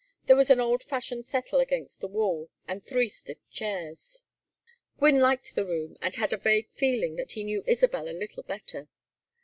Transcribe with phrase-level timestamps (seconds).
[0.25, 4.23] There was an old fashioned settle against the wall and three stiff chairs.
[4.97, 8.41] Gwynne liked the room, and had a vague feeling that he knew Isabel a little
[8.41, 8.87] better.